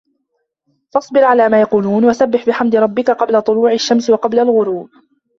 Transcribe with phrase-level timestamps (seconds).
[0.93, 4.89] فَاصبِر عَلى ما يَقولونَ وَسَبِّح بِحَمدِ رَبِّكَ قَبلَ طُلوعِ الشَّمسِ وَقَبلَ الغُروبِ